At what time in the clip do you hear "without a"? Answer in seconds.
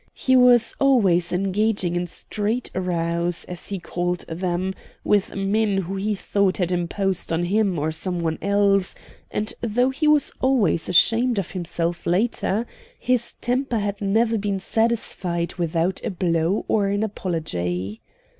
15.57-16.09